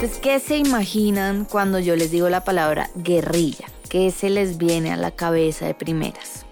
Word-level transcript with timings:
Entonces, 0.00 0.20
¿qué 0.20 0.38
se 0.38 0.56
imaginan 0.56 1.44
cuando 1.44 1.80
yo 1.80 1.96
les 1.96 2.12
digo 2.12 2.28
la 2.28 2.44
palabra 2.44 2.88
guerrilla? 2.94 3.66
¿Qué 3.88 4.12
se 4.12 4.30
les 4.30 4.56
viene 4.56 4.92
a 4.92 4.96
la 4.96 5.10
cabeza 5.10 5.66
de 5.66 5.74
primeras? 5.74 6.46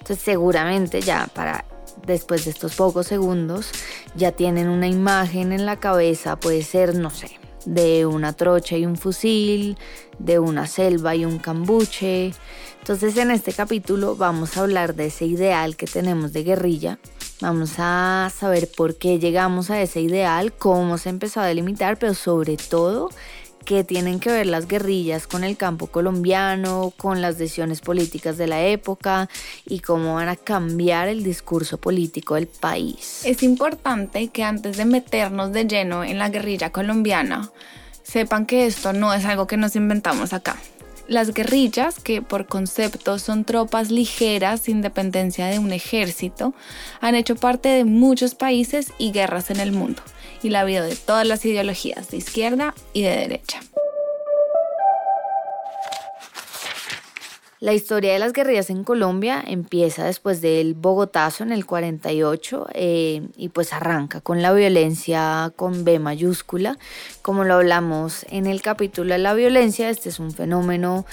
Entonces, 0.00 0.18
seguramente 0.26 1.00
ya 1.00 1.26
para 1.32 1.64
después 2.06 2.44
de 2.44 2.50
estos 2.50 2.74
pocos 2.74 3.06
segundos 3.06 3.70
ya 4.14 4.32
tienen 4.32 4.68
una 4.68 4.88
imagen 4.88 5.54
en 5.54 5.64
la 5.64 5.76
cabeza, 5.76 6.38
puede 6.38 6.62
ser, 6.64 6.96
no 6.96 7.08
sé, 7.08 7.30
de 7.74 8.06
una 8.06 8.32
trocha 8.32 8.76
y 8.76 8.86
un 8.86 8.96
fusil, 8.96 9.76
de 10.18 10.38
una 10.38 10.66
selva 10.66 11.14
y 11.14 11.24
un 11.24 11.38
cambuche. 11.38 12.32
Entonces 12.80 13.16
en 13.16 13.30
este 13.30 13.52
capítulo 13.52 14.16
vamos 14.16 14.56
a 14.56 14.62
hablar 14.62 14.94
de 14.94 15.06
ese 15.06 15.26
ideal 15.26 15.76
que 15.76 15.86
tenemos 15.86 16.32
de 16.32 16.44
guerrilla 16.44 16.98
Vamos 17.40 17.74
a 17.78 18.32
saber 18.36 18.68
por 18.68 18.96
qué 18.96 19.20
llegamos 19.20 19.70
a 19.70 19.80
ese 19.80 20.00
ideal, 20.00 20.52
cómo 20.52 20.98
se 20.98 21.08
empezó 21.08 21.40
a 21.40 21.46
delimitar, 21.46 21.96
pero 21.96 22.14
sobre 22.14 22.56
todo 22.56 23.10
qué 23.68 23.84
tienen 23.84 24.18
que 24.18 24.30
ver 24.30 24.46
las 24.46 24.66
guerrillas 24.66 25.26
con 25.26 25.44
el 25.44 25.58
campo 25.58 25.88
colombiano, 25.88 26.90
con 26.96 27.20
las 27.20 27.36
decisiones 27.36 27.82
políticas 27.82 28.38
de 28.38 28.46
la 28.46 28.64
época 28.64 29.28
y 29.66 29.80
cómo 29.80 30.14
van 30.14 30.30
a 30.30 30.36
cambiar 30.36 31.08
el 31.08 31.22
discurso 31.22 31.76
político 31.76 32.36
del 32.36 32.46
país. 32.46 33.20
Es 33.26 33.42
importante 33.42 34.28
que 34.28 34.42
antes 34.42 34.78
de 34.78 34.86
meternos 34.86 35.52
de 35.52 35.66
lleno 35.66 36.02
en 36.02 36.18
la 36.18 36.30
guerrilla 36.30 36.72
colombiana, 36.72 37.50
sepan 38.02 38.46
que 38.46 38.64
esto 38.64 38.94
no 38.94 39.12
es 39.12 39.26
algo 39.26 39.46
que 39.46 39.58
nos 39.58 39.76
inventamos 39.76 40.32
acá. 40.32 40.56
Las 41.06 41.34
guerrillas, 41.34 42.00
que 42.00 42.22
por 42.22 42.46
concepto 42.46 43.18
son 43.18 43.44
tropas 43.44 43.90
ligeras 43.90 44.60
sin 44.60 44.80
dependencia 44.80 45.46
de 45.46 45.58
un 45.58 45.72
ejército, 45.72 46.54
han 47.02 47.14
hecho 47.14 47.36
parte 47.36 47.68
de 47.68 47.84
muchos 47.84 48.34
países 48.34 48.92
y 48.98 49.12
guerras 49.12 49.50
en 49.50 49.60
el 49.60 49.72
mundo, 49.72 50.02
y 50.42 50.50
la 50.50 50.64
vida 50.64 50.84
de 50.84 50.96
todas 50.96 51.26
las 51.26 51.44
ideologías 51.44 52.10
de 52.10 52.18
izquierda 52.18 52.74
y 52.92 53.02
de 53.02 53.16
derecha. 53.16 53.60
La 57.60 57.74
historia 57.74 58.12
de 58.12 58.20
las 58.20 58.32
guerrillas 58.32 58.70
en 58.70 58.84
Colombia 58.84 59.42
empieza 59.44 60.04
después 60.04 60.40
del 60.40 60.74
Bogotazo 60.74 61.42
en 61.42 61.50
el 61.50 61.66
48 61.66 62.68
eh, 62.72 63.28
y 63.36 63.48
pues 63.48 63.72
arranca 63.72 64.20
con 64.20 64.42
la 64.42 64.52
violencia 64.52 65.52
con 65.56 65.84
B 65.84 65.98
mayúscula. 65.98 66.78
Como 67.20 67.42
lo 67.42 67.54
hablamos 67.54 68.24
en 68.30 68.46
el 68.46 68.62
capítulo 68.62 69.12
de 69.12 69.18
la 69.18 69.34
violencia, 69.34 69.90
este 69.90 70.08
es 70.08 70.20
un 70.20 70.30
fenómeno 70.30 71.04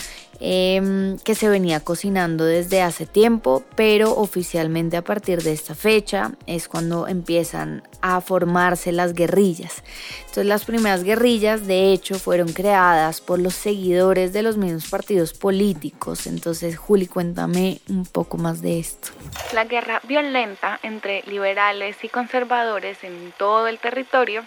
Em, 0.42 1.18
que 1.20 1.34
se 1.34 1.48
venía 1.48 1.80
cocinando 1.80 2.44
desde 2.44 2.82
hace 2.82 3.06
tiempo, 3.06 3.64
pero 3.76 4.14
oficialmente 4.18 4.98
a 4.98 5.02
partir 5.02 5.42
de 5.42 5.54
esta 5.54 5.76
fecha 5.76 6.34
es 6.46 6.68
cuando 6.68 7.08
empiezan 7.08 7.84
a 8.02 8.20
formarse 8.20 8.92
las 8.92 9.14
guerrillas. 9.14 9.84
Entonces 10.20 10.46
las 10.46 10.66
primeras 10.66 11.04
guerrillas 11.04 11.68
de 11.68 11.94
hecho 11.94 12.20
fueron 12.20 12.52
creadas 12.52 13.22
por 13.22 13.40
los 13.40 13.54
seguidores 13.54 14.34
de 14.34 14.44
los 14.44 14.58
mismos 14.58 14.90
partidos 14.90 15.34
políticos. 15.34 16.28
Entonces 16.36 16.78
Juli, 16.78 17.08
cuéntame 17.08 17.80
un 17.88 18.06
poco 18.06 18.38
más 18.38 18.62
de 18.62 18.78
esto. 18.78 19.08
La 19.54 19.64
guerra 19.64 20.02
violenta 20.04 20.82
entre 20.84 21.24
liberales 21.28 22.04
y 22.04 22.10
conservadores 22.10 23.06
en 23.06 23.34
todo 23.38 23.70
el 23.70 23.80
territorio 23.80 24.44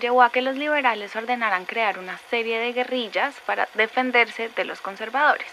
llevó 0.00 0.24
a 0.24 0.30
que 0.30 0.42
los 0.42 0.56
liberales 0.56 1.14
ordenaran 1.14 1.64
crear 1.64 2.00
una 2.00 2.18
serie 2.28 2.58
de 2.58 2.72
guerrillas 2.72 3.36
para 3.46 3.68
defenderse 3.74 4.48
de 4.48 4.64
los 4.64 4.80
conservadores. 4.80 5.46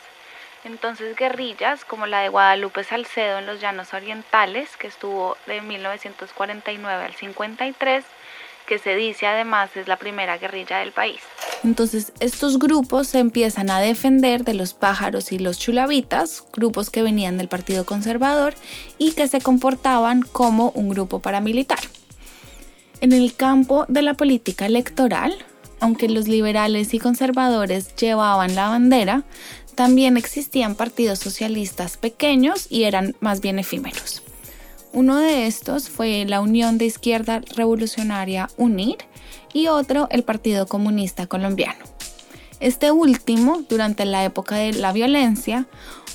Entonces 0.64 1.16
guerrillas 1.16 1.86
como 1.86 2.08
la 2.08 2.22
de 2.22 2.30
Guadalupe 2.30 2.84
Salcedo 2.84 3.38
en 3.38 3.46
los 3.46 3.62
Llanos 3.62 3.94
Orientales, 3.94 4.76
que 4.76 4.88
estuvo 4.88 5.38
de 5.46 5.62
1949 5.62 7.06
al 7.06 7.14
53, 7.14 8.04
que 8.68 8.80
se 8.80 8.96
dice 8.96 9.26
además 9.26 9.70
es 9.76 9.88
la 9.88 9.98
primera 9.98 10.38
guerrilla 10.38 10.80
del 10.80 10.92
país. 10.92 11.20
Entonces 11.64 12.14
estos 12.20 12.60
grupos 12.60 13.08
se 13.08 13.20
empiezan 13.20 13.70
a 13.70 13.80
defender 13.80 14.44
de 14.44 14.54
los 14.54 14.74
pájaros 14.74 15.32
y 15.32 15.40
los 15.40 15.60
chulavitas, 15.60 16.46
grupos 16.54 16.90
que 16.90 17.02
venían 17.02 17.38
del 17.38 17.48
Partido 17.48 17.86
Conservador 17.86 18.54
y 18.98 19.14
que 19.14 19.28
se 19.28 19.42
comportaban 19.42 20.22
como 20.22 20.72
un 20.72 20.90
grupo 20.90 21.20
paramilitar. 21.20 21.80
En 23.02 23.12
el 23.12 23.36
campo 23.36 23.86
de 23.88 24.02
la 24.02 24.14
política 24.14 24.66
electoral, 24.66 25.36
aunque 25.80 26.08
los 26.08 26.28
liberales 26.28 26.94
y 26.94 27.00
conservadores 27.00 27.96
llevaban 27.96 28.56
la 28.56 28.70
bandera, 28.70 29.24
también 29.76 30.18
existían 30.18 30.76
partidos 30.76 31.20
socialistas 31.20 31.98
pequeños 31.98 32.68
y 32.70 32.84
eran 32.84 33.16
más 33.20 33.42
bien 33.42 33.60
efímeros. 33.60 34.24
Uno 34.94 35.18
de 35.18 35.48
estos 35.48 35.90
fue 35.90 36.24
la 36.28 36.40
Unión 36.40 36.78
de 36.78 36.86
Izquierda 36.86 37.42
Revolucionaria 37.56 38.48
UNIR 38.58 38.98
y 39.52 39.66
otro 39.66 40.08
el 40.12 40.24
Partido 40.24 40.68
Comunista 40.68 41.26
Colombiano. 41.26 41.84
Este 42.60 42.92
último, 42.92 43.64
durante 43.68 44.06
la 44.06 44.24
época 44.24 44.56
de 44.56 44.72
la 44.74 44.94
violencia, 44.94 45.66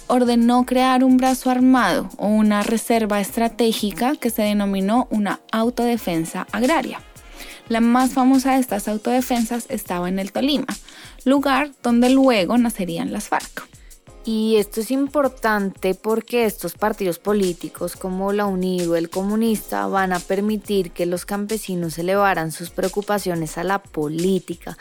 ordenó 0.07 0.65
crear 0.65 1.03
un 1.03 1.17
brazo 1.17 1.51
armado 1.51 2.09
o 2.19 2.29
una 2.29 2.63
reserva 2.63 3.21
estratégica 3.21 4.15
que 4.15 4.31
se 4.31 4.43
denominó 4.43 5.09
una 5.11 5.41
autodefensa 5.51 6.47
agraria. 6.53 7.01
La 7.69 7.81
más 7.81 8.13
famosa 8.13 8.55
de 8.55 8.61
estas 8.61 8.87
autodefensas 8.87 9.67
estaba 9.69 10.09
en 10.09 10.21
el 10.21 10.31
Tolima, 10.31 10.69
lugar 11.25 11.73
donde 11.83 12.11
luego 12.11 12.57
nacerían 12.57 13.13
las 13.13 13.29
FARC. 13.29 13.68
Y 14.31 14.57
esto 14.57 14.83
es 14.83 14.91
importante 14.91 15.95
porque 15.95 16.45
estos 16.45 16.75
partidos 16.75 17.19
políticos 17.19 17.97
como 17.97 18.31
la 18.35 18.45
UNID 18.45 18.91
o 18.91 18.97
el 18.97 19.09
comunista 19.09 19.87
van 19.87 20.13
a 20.13 20.21
permitir 20.21 20.91
que 20.91 21.07
los 21.07 21.25
campesinos 21.25 21.99
elevaran 21.99 22.53
sus 22.53 22.69
preocupaciones 22.69 23.57
a 23.57 23.65
la 23.65 23.79
política, 23.83 24.77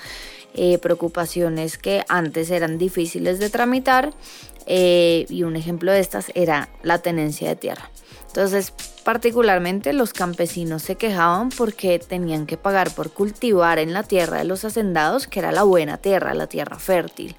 eh, 0.54 0.80
preocupaciones 0.80 1.78
que 1.78 2.04
antes 2.10 2.52
eran 2.52 2.78
difíciles 2.78 3.40
de 3.40 3.50
tramitar 3.50 4.14
eh, 4.66 5.26
y 5.30 5.44
un 5.44 5.56
ejemplo 5.56 5.94
de 5.94 6.02
estas 6.02 6.30
era 6.36 6.68
la 6.84 6.98
tenencia 6.98 7.48
de 7.48 7.56
tierra. 7.56 7.90
Entonces, 8.28 8.74
particularmente 9.08 9.94
los 9.94 10.12
campesinos 10.12 10.84
se 10.84 10.96
quejaban 10.96 11.48
porque 11.48 11.98
tenían 11.98 12.46
que 12.46 12.58
pagar 12.58 12.94
por 12.94 13.10
cultivar 13.10 13.80
en 13.80 13.94
la 13.94 14.04
tierra 14.04 14.40
de 14.40 14.44
los 14.44 14.66
hacendados, 14.66 15.28
que 15.28 15.40
era 15.40 15.54
la 15.54 15.64
buena 15.64 15.98
tierra, 15.98 16.34
la 16.34 16.48
tierra 16.48 16.78
fértil 16.78 17.34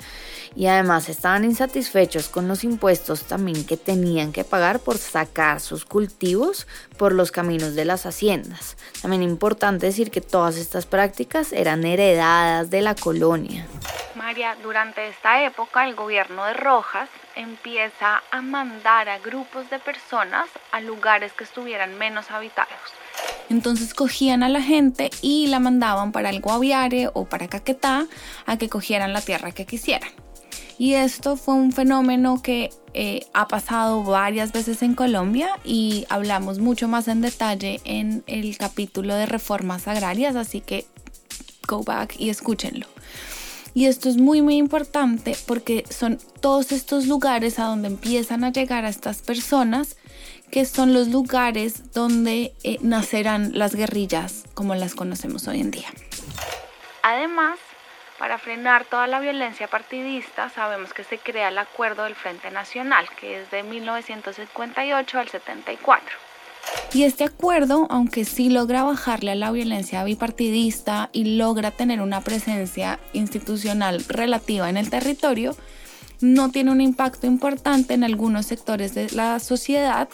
y 0.56 0.67
además 0.67 1.09
estaban 1.09 1.45
insatisfechos 1.45 2.29
con 2.29 2.49
los 2.49 2.65
impuestos 2.65 3.25
también 3.25 3.67
que 3.67 3.77
tenían 3.77 4.33
que 4.33 4.45
pagar 4.45 4.81
por 4.81 4.99
sacar 4.99 5.61
sus 5.61 5.84
cultivos 5.84 6.67
por 6.97 7.12
los 7.12 7.31
caminos 7.31 7.75
de 7.75 7.85
las 7.85 8.06
haciendas. 8.06 8.77
También 9.03 9.23
importante 9.23 9.87
decir 9.87 10.11
que 10.11 10.21
todas 10.21 10.56
estas 10.56 10.87
prácticas 10.87 11.53
eran 11.53 11.85
heredadas 11.85 12.71
de 12.71 12.81
la 12.81 12.95
colonia. 12.95 13.67
María, 14.15 14.56
durante 14.62 15.06
esta 15.09 15.45
época 15.45 15.87
el 15.87 15.95
gobierno 15.95 16.45
de 16.47 16.55
Rojas 16.55 17.09
empieza 17.38 18.22
a 18.31 18.43
mandar 18.43 19.09
a 19.09 19.19
grupos 19.19 19.71
de 19.71 19.78
personas 19.78 20.47
a 20.72 20.81
lugares 20.81 21.32
que 21.32 21.44
estuvieran 21.44 21.97
menos 21.97 22.31
habitados. 22.31 22.75
Entonces 23.49 23.94
cogían 23.94 24.43
a 24.43 24.49
la 24.49 24.61
gente 24.61 25.11
y 25.23 25.46
la 25.46 25.61
mandaban 25.61 26.12
para 26.12 26.31
el 26.31 26.40
Guaviare 26.40 27.11
o 27.14 27.25
para 27.25 27.49
Caquetá 27.49 28.06
a 28.44 28.58
que 28.58 28.69
cogieran 28.69 29.12
la 29.12 29.20
tierra 29.20 29.52
que 29.52 29.64
quisieran. 29.64 30.11
Y 30.79 30.94
esto 30.94 31.37
fue 31.37 31.55
un 31.55 31.73
fenómeno 31.73 32.43
que 32.43 32.70
eh, 32.93 33.26
ha 33.32 33.49
pasado 33.49 34.02
varias 34.02 34.52
veces 34.52 34.82
en 34.82 34.94
Colombia 34.94 35.50
y 35.64 36.06
hablamos 36.08 36.58
mucho 36.58 36.87
más 36.87 37.08
en 37.08 37.20
detalle 37.20 37.81
en 37.84 38.23
el 38.26 38.56
capítulo 38.58 39.14
de 39.14 39.26
reformas 39.26 39.88
agrarias, 39.88 40.37
así 40.37 40.61
que 40.61 40.87
go 41.67 41.82
back 41.82 42.14
y 42.19 42.31
escúchenlo. 42.31 42.87
Y 43.75 43.87
esto 43.87 44.09
es 44.09 44.17
muy 44.17 44.43
muy 44.43 44.56
importante 44.56 45.37
porque 45.47 45.85
son 45.91 46.19
todos 46.41 46.73
estos 46.73 47.06
lugares 47.06 47.59
a 47.59 47.65
donde 47.65 47.88
empiezan 47.88 48.44
a 48.44 48.53
llegar 48.53 48.85
a 48.85 48.88
estas 48.88 49.23
personas 49.23 49.97
que 50.50 50.65
son 50.65 50.94
los 50.94 51.09
lugares 51.09 51.93
donde 51.93 52.55
eh, 52.62 52.79
nacerán 52.81 53.59
las 53.59 53.75
guerrillas 53.75 54.44
como 54.55 54.75
las 54.75 54.94
conocemos 54.94 55.47
hoy 55.47 55.61
en 55.61 55.70
día. 55.70 55.88
Además, 57.03 57.59
para 58.19 58.38
frenar 58.38 58.85
toda 58.85 59.06
la 59.06 59.20
violencia 59.20 59.69
partidista, 59.69 60.49
sabemos 60.49 60.93
que 60.93 61.05
se 61.05 61.19
crea 61.19 61.49
el 61.49 61.59
Acuerdo 61.59 62.05
del 62.05 62.17
Frente 62.17 62.50
Nacional, 62.50 63.09
que 63.20 63.43
es 63.43 63.50
de 63.50 63.62
1958 63.62 65.19
al 65.19 65.29
74. 65.29 66.17
Y 66.93 67.03
este 67.03 67.25
acuerdo, 67.25 67.87
aunque 67.91 68.25
sí 68.25 68.49
logra 68.49 68.82
bajarle 68.82 69.32
a 69.32 69.35
la 69.35 69.50
violencia 69.50 70.05
bipartidista 70.05 71.11
y 71.12 71.37
logra 71.37 71.70
tener 71.70 72.00
una 72.00 72.23
presencia 72.23 72.99
institucional 73.12 74.05
relativa 74.09 74.70
en 74.70 74.79
el 74.79 74.88
territorio, 74.88 75.55
no 76.20 76.50
tiene 76.50 76.73
un 76.73 76.81
impacto 76.81 77.26
importante 77.26 77.94
en 77.94 78.05
algunos 78.05 78.47
sectores 78.47 78.94
de 78.94 79.11
la 79.11 79.38
sociedad 79.38 80.09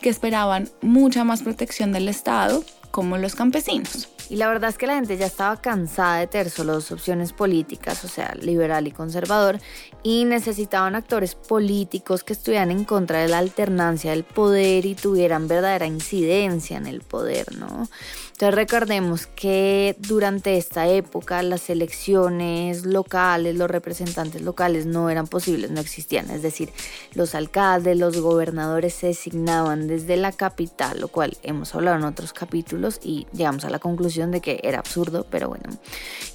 que 0.00 0.10
esperaban 0.10 0.68
mucha 0.82 1.24
más 1.24 1.42
protección 1.42 1.92
del 1.92 2.08
Estado, 2.08 2.64
como 2.90 3.18
los 3.18 3.34
campesinos. 3.34 4.08
Y 4.28 4.36
la 4.36 4.48
verdad 4.48 4.70
es 4.70 4.78
que 4.78 4.86
la 4.86 4.94
gente 4.94 5.16
ya 5.16 5.26
estaba 5.26 5.60
cansada 5.60 6.18
de 6.18 6.26
tener 6.26 6.50
solo 6.50 6.74
dos 6.74 6.90
opciones 6.90 7.32
políticas, 7.32 8.04
o 8.04 8.08
sea, 8.08 8.34
liberal 8.40 8.86
y 8.86 8.90
conservador, 8.90 9.58
y 10.02 10.24
necesitaban 10.24 10.96
actores 10.96 11.34
políticos 11.34 12.24
que 12.24 12.32
estuvieran 12.32 12.70
en 12.70 12.84
contra 12.84 13.20
de 13.20 13.28
la 13.28 13.38
alternancia 13.38 14.10
del 14.10 14.24
poder 14.24 14.84
y 14.84 14.94
tuvieran 14.94 15.48
verdadera 15.48 15.86
incidencia 15.86 16.76
en 16.76 16.86
el 16.86 17.02
poder, 17.02 17.56
¿no? 17.56 17.88
Entonces 18.36 18.54
recordemos 18.54 19.26
que 19.26 19.96
durante 19.98 20.58
esta 20.58 20.86
época 20.88 21.42
las 21.42 21.70
elecciones 21.70 22.84
locales, 22.84 23.56
los 23.56 23.70
representantes 23.70 24.42
locales 24.42 24.84
no 24.84 25.08
eran 25.08 25.26
posibles, 25.26 25.70
no 25.70 25.80
existían. 25.80 26.30
Es 26.30 26.42
decir, 26.42 26.70
los 27.14 27.34
alcaldes, 27.34 27.96
los 27.96 28.20
gobernadores 28.20 28.92
se 28.92 29.06
designaban 29.06 29.88
desde 29.88 30.18
la 30.18 30.32
capital, 30.32 31.00
lo 31.00 31.08
cual 31.08 31.38
hemos 31.42 31.74
hablado 31.74 31.96
en 31.96 32.04
otros 32.04 32.34
capítulos 32.34 33.00
y 33.02 33.26
llegamos 33.32 33.64
a 33.64 33.70
la 33.70 33.78
conclusión 33.78 34.15
de 34.16 34.40
que 34.40 34.60
era 34.62 34.78
absurdo, 34.78 35.26
pero 35.30 35.48
bueno. 35.48 35.64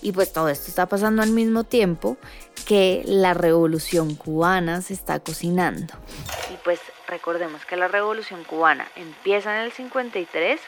Y 0.02 0.12
pues 0.12 0.32
todo 0.32 0.50
esto 0.50 0.68
está 0.68 0.86
pasando 0.86 1.22
al 1.22 1.32
mismo 1.32 1.64
tiempo 1.64 2.18
que 2.66 3.02
la 3.06 3.34
revolución 3.34 4.16
cubana 4.16 4.82
se 4.82 4.94
está 4.94 5.20
cocinando. 5.20 5.94
Y 6.54 6.58
pues 6.64 6.80
recordemos 7.08 7.66
que 7.66 7.76
la 7.76 7.88
revolución 7.88 8.44
cubana 8.44 8.88
empieza 8.96 9.56
en 9.56 9.64
el 9.64 9.72
53 9.72 10.60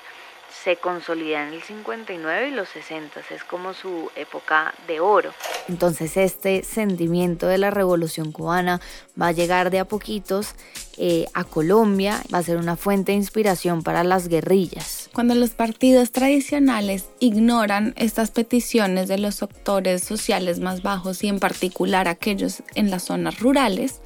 se 0.64 0.78
consolida 0.78 1.48
en 1.48 1.54
el 1.54 1.62
59 1.62 2.50
y 2.50 2.52
los 2.52 2.70
60, 2.70 3.22
es 3.32 3.44
como 3.44 3.74
su 3.74 4.12
época 4.16 4.74
de 4.88 5.00
oro. 5.00 5.34
Entonces 5.68 6.16
este 6.18 6.64
sentimiento 6.64 7.48
de 7.48 7.58
la 7.58 7.72
revolución 7.72 8.32
cubana 8.32 8.80
va 9.20 9.28
a 9.28 9.32
llegar 9.32 9.72
de 9.72 9.80
a 9.80 9.86
poquitos 9.86 10.56
eh, 10.98 11.26
a 11.34 11.44
Colombia, 11.44 12.22
va 12.34 12.38
a 12.38 12.44
ser 12.44 12.58
una 12.58 12.76
fuente 12.76 13.14
de 13.14 13.18
inspiración 13.18 13.82
para 13.82 14.04
las 14.04 14.28
guerrillas. 14.28 15.10
Cuando 15.14 15.34
los 15.34 15.52
partidos 15.52 16.12
tradicionales 16.12 17.06
ignoran 17.20 17.94
estas 17.98 18.32
peticiones 18.32 19.08
de 19.08 19.18
los 19.18 19.36
sectores 19.36 20.04
sociales 20.04 20.60
más 20.60 20.84
bajos 20.84 21.24
y 21.24 21.30
en 21.30 21.40
particular 21.40 22.08
aquellos 22.08 22.64
en 22.76 22.92
las 22.92 23.04
zonas 23.04 23.40
rurales, 23.40 24.02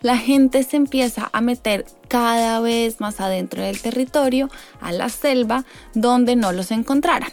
la 0.00 0.16
gente 0.16 0.62
se 0.62 0.76
empieza 0.76 1.28
a 1.32 1.40
meter 1.40 1.84
cada 2.08 2.60
vez 2.60 3.00
más 3.00 3.20
adentro 3.20 3.62
del 3.62 3.80
territorio, 3.80 4.50
a 4.80 4.92
la 4.92 5.08
selva, 5.08 5.64
donde 5.94 6.36
no 6.36 6.52
los 6.52 6.70
encontraran. 6.70 7.32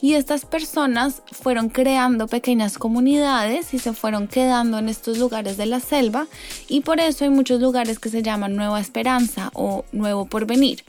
Y 0.00 0.14
estas 0.14 0.44
personas 0.44 1.22
fueron 1.32 1.68
creando 1.68 2.28
pequeñas 2.28 2.78
comunidades 2.78 3.74
y 3.74 3.78
se 3.78 3.92
fueron 3.92 4.28
quedando 4.28 4.78
en 4.78 4.88
estos 4.88 5.18
lugares 5.18 5.56
de 5.56 5.66
la 5.66 5.80
selva 5.80 6.26
y 6.68 6.80
por 6.80 7.00
eso 7.00 7.24
hay 7.24 7.30
muchos 7.30 7.60
lugares 7.60 7.98
que 7.98 8.08
se 8.08 8.22
llaman 8.22 8.56
Nueva 8.56 8.80
Esperanza 8.80 9.50
o 9.54 9.84
Nuevo 9.92 10.26
Porvenir. 10.26 10.84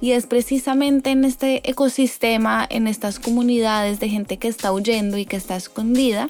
Y 0.00 0.12
es 0.12 0.26
precisamente 0.26 1.10
en 1.10 1.24
este 1.24 1.68
ecosistema, 1.68 2.66
en 2.68 2.86
estas 2.86 3.18
comunidades 3.18 4.00
de 4.00 4.08
gente 4.08 4.38
que 4.38 4.48
está 4.48 4.72
huyendo 4.72 5.18
y 5.18 5.26
que 5.26 5.36
está 5.36 5.56
escondida, 5.56 6.28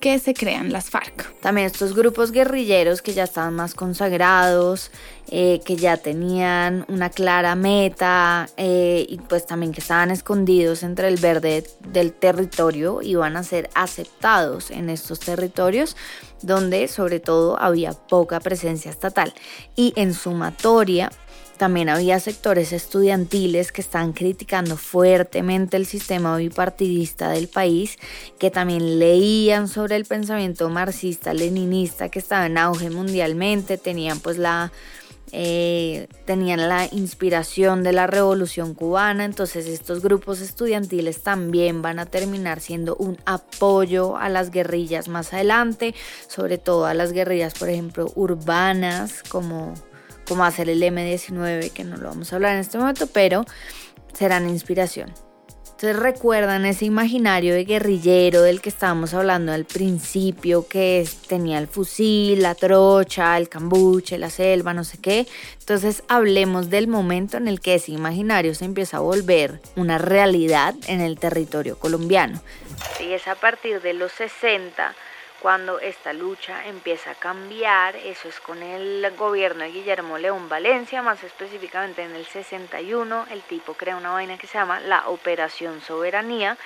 que 0.00 0.18
se 0.18 0.34
crean 0.34 0.72
las 0.72 0.90
FARC. 0.90 1.32
También 1.40 1.66
estos 1.66 1.94
grupos 1.94 2.32
guerrilleros 2.32 3.02
que 3.02 3.12
ya 3.12 3.24
estaban 3.24 3.54
más 3.54 3.74
consagrados, 3.74 4.90
eh, 5.30 5.60
que 5.64 5.76
ya 5.76 5.98
tenían 5.98 6.86
una 6.88 7.10
clara 7.10 7.54
meta 7.54 8.48
eh, 8.56 9.04
y 9.08 9.18
pues 9.18 9.46
también 9.46 9.72
que 9.72 9.80
estaban 9.80 10.10
escondidos 10.10 10.82
entre 10.82 11.08
el 11.08 11.16
verde 11.16 11.64
del 11.80 12.12
territorio 12.12 13.02
iban 13.02 13.36
a 13.36 13.42
ser 13.42 13.68
aceptados 13.74 14.70
en 14.70 14.88
estos 14.88 15.20
territorios 15.20 15.96
donde 16.42 16.88
sobre 16.88 17.20
todo 17.20 17.60
había 17.60 17.92
poca 17.92 18.40
presencia 18.40 18.90
estatal. 18.90 19.34
Y 19.76 19.92
en 19.96 20.14
sumatoria 20.14 21.10
también 21.58 21.88
había 21.88 22.20
sectores 22.20 22.72
estudiantiles 22.72 23.72
que 23.72 23.80
están 23.80 24.12
criticando 24.12 24.76
fuertemente 24.76 25.76
el 25.76 25.86
sistema 25.86 26.36
bipartidista 26.36 27.30
del 27.30 27.48
país, 27.48 27.98
que 28.38 28.50
también 28.50 29.00
leían 29.00 29.66
sobre 29.66 29.96
el 29.96 30.04
pensamiento 30.04 30.68
marxista-leninista 30.70 32.08
que 32.08 32.20
estaba 32.20 32.46
en 32.46 32.58
auge 32.58 32.90
mundialmente, 32.90 33.76
tenían 33.76 34.20
pues 34.20 34.38
la... 34.38 34.72
Eh, 35.32 36.08
tenían 36.24 36.68
la 36.68 36.88
inspiración 36.90 37.82
de 37.82 37.92
la 37.92 38.06
revolución 38.06 38.74
cubana, 38.74 39.24
entonces 39.24 39.66
estos 39.66 40.00
grupos 40.00 40.40
estudiantiles 40.40 41.22
también 41.22 41.82
van 41.82 41.98
a 41.98 42.06
terminar 42.06 42.60
siendo 42.60 42.96
un 42.96 43.18
apoyo 43.26 44.16
a 44.16 44.28
las 44.28 44.50
guerrillas 44.50 45.08
más 45.08 45.32
adelante, 45.34 45.94
sobre 46.28 46.58
todo 46.58 46.86
a 46.86 46.94
las 46.94 47.12
guerrillas, 47.12 47.54
por 47.54 47.68
ejemplo, 47.68 48.10
urbanas, 48.14 49.22
como 49.28 49.74
como 50.28 50.44
hacer 50.44 50.68
el 50.68 50.82
M19, 50.82 51.70
que 51.72 51.84
no 51.84 51.96
lo 51.96 52.08
vamos 52.08 52.32
a 52.32 52.36
hablar 52.36 52.52
en 52.52 52.60
este 52.60 52.76
momento, 52.76 53.06
pero 53.06 53.46
serán 54.12 54.48
inspiración. 54.48 55.10
Entonces 55.80 56.02
recuerdan 56.02 56.66
ese 56.66 56.86
imaginario 56.86 57.54
de 57.54 57.64
guerrillero 57.64 58.42
del 58.42 58.60
que 58.60 58.68
estábamos 58.68 59.14
hablando 59.14 59.52
al 59.52 59.64
principio, 59.64 60.66
que 60.66 61.08
tenía 61.28 61.56
el 61.58 61.68
fusil, 61.68 62.42
la 62.42 62.56
trocha, 62.56 63.36
el 63.36 63.48
cambuche, 63.48 64.18
la 64.18 64.28
selva, 64.28 64.74
no 64.74 64.82
sé 64.82 64.98
qué. 65.00 65.28
Entonces 65.60 66.02
hablemos 66.08 66.68
del 66.68 66.88
momento 66.88 67.36
en 67.36 67.46
el 67.46 67.60
que 67.60 67.76
ese 67.76 67.92
imaginario 67.92 68.56
se 68.56 68.64
empieza 68.64 68.96
a 68.96 69.00
volver 69.00 69.60
una 69.76 69.98
realidad 69.98 70.74
en 70.88 71.00
el 71.00 71.16
territorio 71.16 71.78
colombiano. 71.78 72.42
Y 72.98 73.12
es 73.12 73.28
a 73.28 73.36
partir 73.36 73.80
de 73.80 73.94
los 73.94 74.10
60 74.10 74.96
cuando 75.40 75.78
esta 75.78 76.12
lucha 76.12 76.66
empieza 76.66 77.12
a 77.12 77.14
cambiar, 77.14 77.96
eso 77.96 78.28
es 78.28 78.40
con 78.40 78.62
el 78.62 79.08
gobierno 79.16 79.62
de 79.62 79.70
Guillermo 79.70 80.18
León 80.18 80.48
Valencia, 80.48 81.00
más 81.02 81.22
específicamente 81.22 82.02
en 82.02 82.14
el 82.16 82.26
61, 82.26 83.26
el 83.30 83.42
tipo 83.42 83.74
crea 83.74 83.96
una 83.96 84.10
vaina 84.10 84.36
que 84.36 84.46
se 84.46 84.58
llama 84.58 84.80
la 84.80 85.08
Operación 85.08 85.80
Soberanía, 85.80 86.56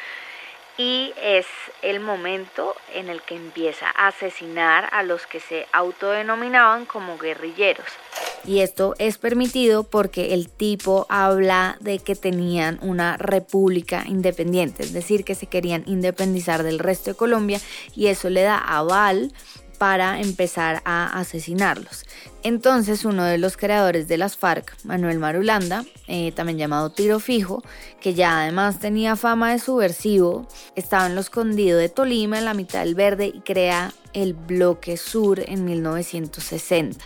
y 0.78 1.12
es 1.20 1.46
el 1.82 2.00
momento 2.00 2.74
en 2.94 3.10
el 3.10 3.20
que 3.22 3.36
empieza 3.36 3.88
a 3.94 4.08
asesinar 4.08 4.88
a 4.92 5.02
los 5.02 5.26
que 5.26 5.40
se 5.40 5.66
autodenominaban 5.72 6.86
como 6.86 7.18
guerrilleros. 7.18 7.86
Y 8.44 8.60
esto 8.60 8.94
es 8.98 9.18
permitido 9.18 9.84
porque 9.84 10.34
el 10.34 10.48
tipo 10.48 11.06
habla 11.08 11.76
de 11.80 12.00
que 12.00 12.16
tenían 12.16 12.78
una 12.82 13.16
república 13.16 14.04
independiente, 14.06 14.82
es 14.82 14.92
decir, 14.92 15.24
que 15.24 15.34
se 15.34 15.46
querían 15.46 15.84
independizar 15.86 16.62
del 16.62 16.78
resto 16.78 17.10
de 17.10 17.16
Colombia 17.16 17.60
y 17.94 18.06
eso 18.06 18.30
le 18.30 18.42
da 18.42 18.58
aval 18.58 19.32
para 19.82 20.20
empezar 20.20 20.80
a 20.84 21.18
asesinarlos. 21.18 22.04
Entonces 22.44 23.04
uno 23.04 23.24
de 23.24 23.36
los 23.38 23.56
creadores 23.56 24.06
de 24.06 24.16
las 24.16 24.36
FARC, 24.36 24.76
Manuel 24.84 25.18
Marulanda, 25.18 25.84
eh, 26.06 26.30
también 26.30 26.56
llamado 26.56 26.90
Tiro 26.90 27.18
Fijo, 27.18 27.64
que 28.00 28.14
ya 28.14 28.42
además 28.42 28.78
tenía 28.78 29.16
fama 29.16 29.50
de 29.50 29.58
subversivo, 29.58 30.46
estaba 30.76 31.06
en 31.06 31.16
lo 31.16 31.20
escondido 31.20 31.78
de 31.78 31.88
Tolima, 31.88 32.38
en 32.38 32.44
la 32.44 32.54
mitad 32.54 32.84
del 32.84 32.94
verde, 32.94 33.26
y 33.26 33.40
crea 33.40 33.92
el 34.12 34.34
Bloque 34.34 34.96
Sur 34.96 35.40
en 35.40 35.64
1960. 35.64 37.04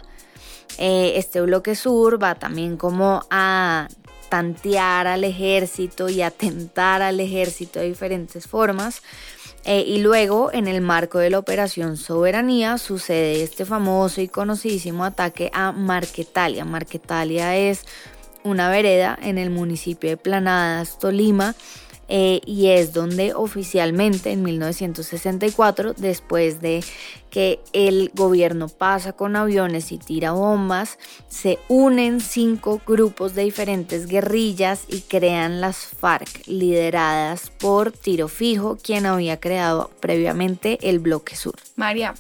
Eh, 0.79 1.15
este 1.17 1.41
Bloque 1.41 1.75
Sur 1.75 2.23
va 2.23 2.35
también 2.35 2.77
como 2.77 3.25
a 3.31 3.89
tantear 4.29 5.07
al 5.07 5.25
ejército 5.25 6.09
y 6.09 6.23
atentar 6.23 7.01
al 7.03 7.21
ejército 7.21 7.79
de 7.79 7.87
diferentes 7.87 8.47
formas 8.47 9.03
eh, 9.69 9.85
y 9.85 9.99
luego, 9.99 10.53
en 10.53 10.69
el 10.69 10.81
marco 10.81 11.19
de 11.19 11.29
la 11.29 11.41
Operación 11.41 11.97
Soberanía, 11.97 12.79
sucede 12.79 13.43
este 13.43 13.65
famoso 13.65 14.21
y 14.21 14.29
conocidísimo 14.29 15.05
ataque 15.05 15.51
a 15.53 15.73
Marquetalia. 15.73 16.65
Marquetalia 16.65 17.57
es 17.57 17.85
una 18.45 18.71
vereda 18.71 19.19
en 19.21 19.39
el 19.39 19.51
municipio 19.51 20.09
de 20.09 20.17
Planadas, 20.17 21.01
Tolima, 21.01 21.57
eh, 22.09 22.41
y 22.47 22.69
es 22.69 22.93
donde 22.93 23.35
oficialmente 23.35 24.31
en 24.31 24.43
1964, 24.43 25.95
después 25.95 26.61
de 26.61 26.85
que 27.31 27.61
el 27.73 28.11
gobierno 28.15 28.69
pasa 28.69 29.13
con 29.13 29.37
aviones 29.37 29.93
y 29.93 29.99
tira 29.99 30.33
bombas, 30.33 30.99
se 31.29 31.59
unen 31.69 32.21
cinco 32.21 32.81
grupos 32.87 33.35
de 33.35 33.43
diferentes 33.43 34.07
guerrillas 34.07 34.85
y 34.89 35.01
crean 35.03 35.61
las 35.61 35.77
FARC, 35.77 36.47
lideradas 36.47 37.51
por 37.51 37.93
Tiro 37.93 38.29
Fijo, 38.29 38.79
quien 38.83 39.07
había 39.07 39.39
creado 39.39 39.91
previamente 40.01 40.79
el 40.89 40.99
Bloque 40.99 41.37
Sur. 41.37 41.57
María, 41.75 42.15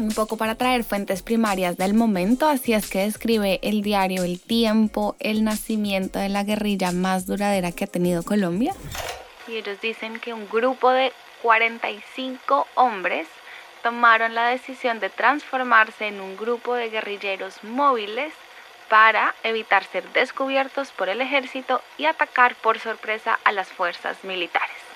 un 0.00 0.10
poco 0.10 0.36
para 0.36 0.54
traer 0.54 0.84
fuentes 0.84 1.22
primarias 1.22 1.76
del 1.76 1.94
momento, 1.94 2.48
así 2.48 2.72
es 2.72 2.88
que 2.88 3.00
describe 3.00 3.58
el 3.62 3.82
diario 3.82 4.24
El 4.24 4.40
Tiempo, 4.40 5.16
el 5.20 5.44
nacimiento 5.44 6.18
de 6.18 6.28
la 6.28 6.44
guerrilla 6.44 6.92
más 6.92 7.26
duradera 7.26 7.72
que 7.72 7.84
ha 7.84 7.86
tenido 7.86 8.22
Colombia. 8.22 8.74
Y 9.46 9.56
ellos 9.56 9.80
dicen 9.80 10.20
que 10.20 10.34
un 10.34 10.48
grupo 10.48 10.90
de 10.90 11.12
45 11.42 12.66
hombres 12.74 13.26
tomaron 13.82 14.34
la 14.34 14.48
decisión 14.48 15.00
de 15.00 15.10
transformarse 15.10 16.08
en 16.08 16.20
un 16.20 16.36
grupo 16.36 16.74
de 16.74 16.90
guerrilleros 16.90 17.62
móviles 17.62 18.32
para 18.88 19.34
evitar 19.42 19.84
ser 19.84 20.10
descubiertos 20.12 20.90
por 20.92 21.08
el 21.08 21.20
ejército 21.20 21.82
y 21.96 22.06
atacar 22.06 22.54
por 22.56 22.78
sorpresa 22.78 23.38
a 23.44 23.52
las 23.52 23.68
fuerzas 23.68 24.24
militares. 24.24 24.87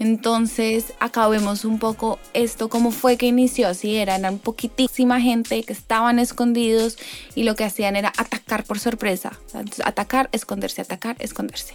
Entonces 0.00 0.94
acá 0.98 1.28
vemos 1.28 1.66
un 1.66 1.78
poco 1.78 2.18
esto, 2.32 2.70
cómo 2.70 2.90
fue 2.90 3.18
que 3.18 3.26
inició, 3.26 3.74
si 3.74 3.96
eran 3.96 4.38
poquitísima 4.38 5.20
gente 5.20 5.62
que 5.62 5.74
estaban 5.74 6.18
escondidos 6.18 6.96
y 7.34 7.42
lo 7.42 7.54
que 7.54 7.64
hacían 7.64 7.96
era 7.96 8.10
atacar 8.16 8.64
por 8.64 8.78
sorpresa, 8.78 9.38
atacar, 9.84 10.30
esconderse, 10.32 10.80
atacar, 10.80 11.16
esconderse. 11.18 11.74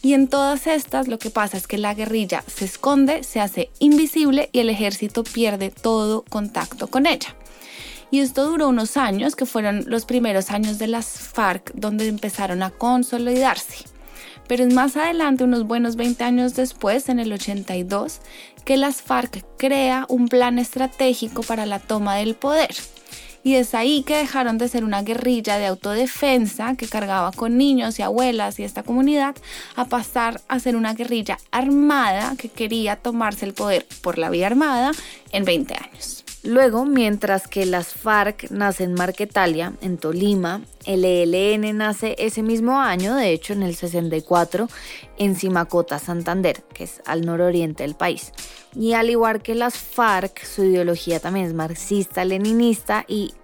Y 0.00 0.14
en 0.14 0.28
todas 0.28 0.66
estas 0.66 1.08
lo 1.08 1.18
que 1.18 1.28
pasa 1.28 1.58
es 1.58 1.66
que 1.66 1.76
la 1.76 1.92
guerrilla 1.92 2.42
se 2.46 2.64
esconde, 2.64 3.22
se 3.22 3.38
hace 3.38 3.68
invisible 3.80 4.48
y 4.50 4.60
el 4.60 4.70
ejército 4.70 5.22
pierde 5.22 5.70
todo 5.70 6.24
contacto 6.26 6.86
con 6.86 7.04
ella. 7.04 7.36
Y 8.10 8.20
esto 8.20 8.48
duró 8.48 8.68
unos 8.68 8.96
años, 8.96 9.36
que 9.36 9.44
fueron 9.44 9.84
los 9.86 10.06
primeros 10.06 10.50
años 10.50 10.78
de 10.78 10.86
las 10.86 11.06
FARC, 11.06 11.72
donde 11.74 12.08
empezaron 12.08 12.62
a 12.62 12.70
consolidarse. 12.70 13.84
Pero 14.48 14.64
es 14.64 14.72
más 14.72 14.96
adelante, 14.96 15.44
unos 15.44 15.66
buenos 15.66 15.94
20 15.96 16.24
años 16.24 16.54
después, 16.54 17.08
en 17.08 17.20
el 17.20 17.32
82, 17.32 18.20
que 18.64 18.76
las 18.76 19.02
FARC 19.02 19.44
crea 19.58 20.06
un 20.08 20.28
plan 20.28 20.58
estratégico 20.58 21.42
para 21.42 21.66
la 21.66 21.78
toma 21.78 22.16
del 22.16 22.34
poder. 22.34 22.74
Y 23.44 23.54
es 23.54 23.74
ahí 23.74 24.02
que 24.02 24.16
dejaron 24.16 24.58
de 24.58 24.68
ser 24.68 24.84
una 24.84 25.02
guerrilla 25.02 25.58
de 25.58 25.66
autodefensa 25.66 26.74
que 26.76 26.88
cargaba 26.88 27.30
con 27.32 27.56
niños 27.56 27.98
y 27.98 28.02
abuelas 28.02 28.58
y 28.58 28.64
esta 28.64 28.82
comunidad 28.82 29.36
a 29.76 29.84
pasar 29.84 30.40
a 30.48 30.58
ser 30.58 30.76
una 30.76 30.94
guerrilla 30.94 31.38
armada 31.50 32.34
que 32.36 32.48
quería 32.48 32.96
tomarse 32.96 33.46
el 33.46 33.54
poder 33.54 33.86
por 34.02 34.18
la 34.18 34.30
vía 34.30 34.48
armada 34.48 34.90
en 35.30 35.44
20 35.44 35.74
años. 35.74 36.24
Luego, 36.44 36.84
mientras 36.84 37.48
que 37.48 37.66
las 37.66 37.94
FARC 37.94 38.50
nacen 38.50 38.90
en 38.90 38.94
Marquetalia, 38.94 39.72
en 39.80 39.98
Tolima, 39.98 40.62
el 40.86 41.04
ELN 41.04 41.76
nace 41.76 42.14
ese 42.18 42.42
mismo 42.42 42.80
año, 42.80 43.16
de 43.16 43.32
hecho 43.32 43.52
en 43.54 43.64
el 43.64 43.74
64, 43.74 44.68
en 45.18 45.34
Simacota, 45.34 45.98
Santander, 45.98 46.62
que 46.72 46.84
es 46.84 47.02
al 47.06 47.26
nororiente 47.26 47.82
del 47.82 47.96
país. 47.96 48.32
Y 48.74 48.92
al 48.92 49.10
igual 49.10 49.42
que 49.42 49.56
las 49.56 49.76
FARC, 49.76 50.44
su 50.44 50.64
ideología 50.64 51.18
también 51.18 51.46
es 51.46 51.54
marxista-leninista 51.54 53.04
y 53.08 53.34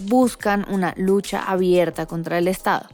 buscan 0.00 0.64
una 0.72 0.94
lucha 0.96 1.42
abierta 1.42 2.06
contra 2.06 2.38
el 2.38 2.48
Estado. 2.48 2.88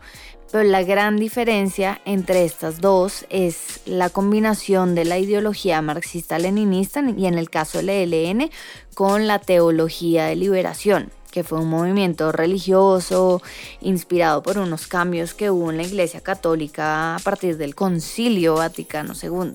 Pero 0.55 0.69
la 0.69 0.85
gran 0.85 1.17
diferencia 1.17 2.01
entre 2.05 2.45
estas 2.45 2.81
dos 2.81 3.27
es 3.29 3.81
la 3.87 4.09
combinación 4.09 4.95
de 4.95 5.05
la 5.05 5.19
ideología 5.19 5.83
marxista-leninista 5.83 7.03
y 7.17 7.27
en 7.27 7.39
el 7.39 7.51
caso 7.51 7.79
del 7.79 7.89
ELN 7.91 8.51
con 8.95 9.27
la 9.27 9.41
teología 9.41 10.27
de 10.27 10.37
liberación, 10.37 11.11
que 11.33 11.43
fue 11.43 11.59
un 11.59 11.69
movimiento 11.69 12.31
religioso 12.31 13.43
inspirado 13.81 14.45
por 14.45 14.59
unos 14.59 14.87
cambios 14.87 15.35
que 15.35 15.51
hubo 15.51 15.73
en 15.73 15.79
la 15.79 15.83
Iglesia 15.83 16.21
Católica 16.21 17.17
a 17.17 17.19
partir 17.19 17.57
del 17.57 17.75
Concilio 17.75 18.55
Vaticano 18.55 19.15
II. 19.21 19.55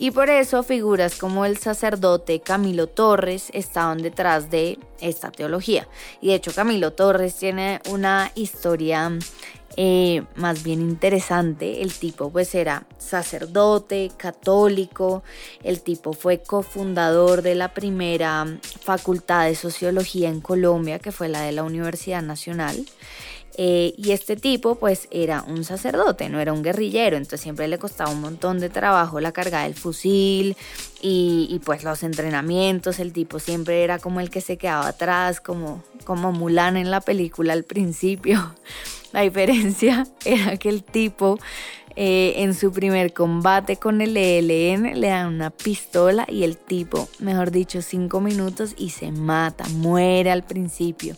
Y 0.00 0.12
por 0.12 0.30
eso 0.30 0.62
figuras 0.62 1.16
como 1.16 1.44
el 1.44 1.58
sacerdote 1.58 2.40
Camilo 2.40 2.86
Torres 2.86 3.50
estaban 3.52 4.00
detrás 4.00 4.50
de 4.50 4.78
esta 4.98 5.30
teología. 5.30 5.86
Y 6.22 6.28
de 6.28 6.36
hecho 6.36 6.52
Camilo 6.54 6.94
Torres 6.94 7.36
tiene 7.36 7.82
una 7.90 8.32
historia 8.34 9.12
eh, 9.76 10.22
más 10.36 10.62
bien 10.62 10.80
interesante. 10.80 11.82
El 11.82 11.92
tipo 11.92 12.30
pues 12.30 12.54
era 12.54 12.86
sacerdote, 12.96 14.10
católico, 14.16 15.22
el 15.62 15.82
tipo 15.82 16.14
fue 16.14 16.42
cofundador 16.42 17.42
de 17.42 17.54
la 17.54 17.74
primera 17.74 18.46
facultad 18.80 19.48
de 19.48 19.54
sociología 19.54 20.30
en 20.30 20.40
Colombia, 20.40 20.98
que 20.98 21.12
fue 21.12 21.28
la 21.28 21.42
de 21.42 21.52
la 21.52 21.62
Universidad 21.62 22.22
Nacional. 22.22 22.86
Eh, 23.56 23.94
y 23.96 24.12
este 24.12 24.36
tipo 24.36 24.76
pues 24.76 25.08
era 25.10 25.42
un 25.42 25.64
sacerdote, 25.64 26.28
no 26.28 26.40
era 26.40 26.52
un 26.52 26.62
guerrillero, 26.62 27.16
entonces 27.16 27.40
siempre 27.40 27.68
le 27.68 27.78
costaba 27.78 28.10
un 28.10 28.20
montón 28.20 28.60
de 28.60 28.70
trabajo 28.70 29.20
la 29.20 29.32
carga 29.32 29.64
del 29.64 29.74
fusil 29.74 30.56
y, 31.02 31.48
y, 31.50 31.58
pues 31.58 31.82
los 31.82 32.02
entrenamientos, 32.02 33.00
el 33.00 33.12
tipo 33.12 33.38
siempre 33.38 33.82
era 33.82 33.98
como 33.98 34.20
el 34.20 34.30
que 34.30 34.40
se 34.40 34.56
quedaba 34.56 34.88
atrás, 34.88 35.40
como, 35.40 35.82
como 36.04 36.32
Mulan 36.32 36.76
en 36.76 36.90
la 36.90 37.00
película 37.00 37.52
al 37.52 37.64
principio. 37.64 38.54
La 39.12 39.22
diferencia 39.22 40.06
era 40.24 40.56
que 40.56 40.68
el 40.68 40.84
tipo 40.84 41.38
eh, 41.96 42.34
en 42.36 42.54
su 42.54 42.72
primer 42.72 43.12
combate 43.12 43.76
con 43.76 44.00
el 44.00 44.16
ELN 44.16 45.00
le 45.00 45.08
dan 45.08 45.34
una 45.34 45.50
pistola 45.50 46.26
y 46.28 46.44
el 46.44 46.56
tipo, 46.56 47.08
mejor 47.18 47.50
dicho, 47.50 47.82
cinco 47.82 48.20
minutos 48.20 48.74
y 48.76 48.90
se 48.90 49.12
mata, 49.12 49.64
muere 49.68 50.30
al 50.30 50.42
principio. 50.42 51.14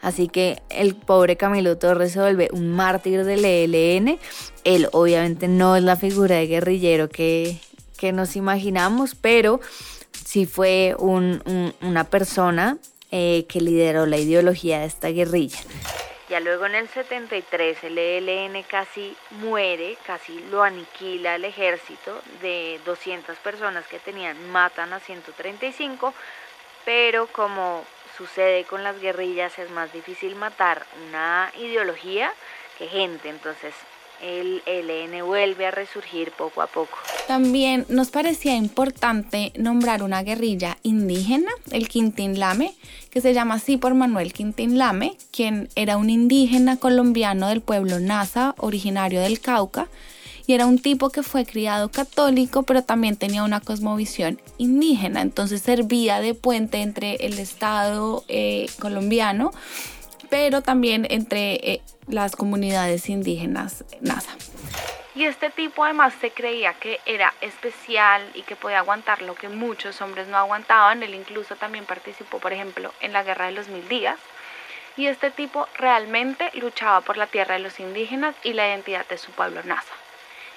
Así 0.00 0.28
que 0.28 0.62
el 0.68 0.94
pobre 0.94 1.36
Camilo 1.36 1.78
Torres 1.78 2.16
vuelve 2.16 2.48
un 2.52 2.70
mártir 2.70 3.24
del 3.24 3.44
ELN. 3.44 4.18
Él 4.64 4.88
obviamente 4.92 5.48
no 5.48 5.76
es 5.76 5.82
la 5.82 5.96
figura 5.96 6.36
de 6.36 6.46
guerrillero 6.46 7.08
que, 7.08 7.58
que 7.96 8.12
nos 8.12 8.36
imaginamos, 8.36 9.14
pero 9.14 9.60
sí 10.24 10.46
fue 10.46 10.94
una 10.98 12.04
persona 12.04 12.78
eh, 13.10 13.46
que 13.48 13.60
lideró 13.60 14.04
la 14.06 14.18
ideología 14.18 14.80
de 14.80 14.86
esta 14.86 15.08
guerrilla. 15.08 15.58
Ya 16.28 16.40
luego 16.40 16.66
en 16.66 16.74
el 16.74 16.88
73 16.88 17.84
el 17.84 17.98
ELN 17.98 18.62
casi 18.64 19.16
muere, 19.30 19.96
casi 20.04 20.40
lo 20.50 20.64
aniquila 20.64 21.36
el 21.36 21.44
ejército 21.44 22.20
de 22.42 22.80
200 22.84 23.36
personas 23.38 23.86
que 23.86 24.00
tenían, 24.00 24.50
matan 24.50 24.92
a 24.92 24.98
135, 24.98 26.12
pero 26.84 27.28
como 27.28 27.84
sucede 28.16 28.64
con 28.64 28.82
las 28.82 29.00
guerrillas 29.00 29.56
es 29.58 29.70
más 29.70 29.92
difícil 29.92 30.34
matar 30.34 30.84
una 31.08 31.52
ideología 31.58 32.32
que 32.76 32.88
gente, 32.88 33.28
entonces 33.28 33.74
el 34.20 34.62
ELN 34.66 35.24
vuelve 35.26 35.66
a 35.66 35.70
resurgir 35.70 36.32
poco 36.32 36.62
a 36.62 36.66
poco. 36.66 36.98
También 37.26 37.86
nos 37.88 38.10
parecía 38.10 38.56
importante 38.56 39.52
nombrar 39.56 40.02
una 40.02 40.22
guerrilla 40.22 40.78
indígena, 40.82 41.50
el 41.70 41.88
Quintín 41.88 42.38
Lame, 42.38 42.74
que 43.16 43.22
se 43.22 43.32
llama 43.32 43.54
así 43.54 43.78
por 43.78 43.94
Manuel 43.94 44.34
Quintín 44.34 44.76
Lame, 44.76 45.16
quien 45.30 45.70
era 45.74 45.96
un 45.96 46.10
indígena 46.10 46.76
colombiano 46.76 47.48
del 47.48 47.62
pueblo 47.62 47.98
Nasa, 47.98 48.54
originario 48.58 49.22
del 49.22 49.40
Cauca, 49.40 49.88
y 50.46 50.52
era 50.52 50.66
un 50.66 50.78
tipo 50.78 51.08
que 51.08 51.22
fue 51.22 51.46
criado 51.46 51.90
católico, 51.90 52.64
pero 52.64 52.82
también 52.82 53.16
tenía 53.16 53.42
una 53.42 53.60
cosmovisión 53.60 54.38
indígena, 54.58 55.22
entonces 55.22 55.62
servía 55.62 56.20
de 56.20 56.34
puente 56.34 56.82
entre 56.82 57.14
el 57.14 57.38
Estado 57.38 58.22
eh, 58.28 58.66
colombiano 58.80 59.50
pero 60.28 60.60
también 60.60 61.06
entre 61.08 61.54
eh, 61.54 61.82
las 62.08 62.36
comunidades 62.36 63.08
indígenas 63.08 63.84
NASA. 64.00 64.36
Y 65.16 65.24
este 65.24 65.48
tipo 65.48 65.82
además 65.82 66.12
se 66.20 66.30
creía 66.30 66.74
que 66.74 67.00
era 67.06 67.32
especial 67.40 68.30
y 68.34 68.42
que 68.42 68.54
podía 68.54 68.80
aguantar 68.80 69.22
lo 69.22 69.34
que 69.34 69.48
muchos 69.48 70.02
hombres 70.02 70.28
no 70.28 70.36
aguantaban. 70.36 71.02
Él 71.02 71.14
incluso 71.14 71.56
también 71.56 71.86
participó, 71.86 72.38
por 72.38 72.52
ejemplo, 72.52 72.92
en 73.00 73.14
la 73.14 73.22
Guerra 73.22 73.46
de 73.46 73.52
los 73.52 73.68
Mil 73.68 73.88
Días. 73.88 74.20
Y 74.98 75.06
este 75.06 75.30
tipo 75.30 75.68
realmente 75.78 76.50
luchaba 76.52 77.00
por 77.00 77.16
la 77.16 77.28
tierra 77.28 77.54
de 77.54 77.60
los 77.60 77.80
indígenas 77.80 78.36
y 78.42 78.52
la 78.52 78.68
identidad 78.68 79.06
de 79.06 79.16
su 79.16 79.32
pueblo 79.32 79.62
NASA. 79.62 79.94